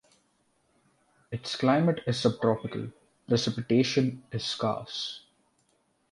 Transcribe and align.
Its 1.29 1.55
climate 1.55 2.01
is 2.07 2.19
subtropical. 2.19 2.91
Precipitation 3.27 4.23
is 4.31 4.43
scarce. 4.43 5.27